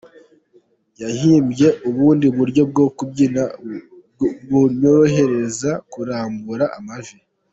[1.01, 3.43] Yahimbye ubundi buryo bwo kubyina
[4.47, 7.17] bunyorohereza kurambura amavi.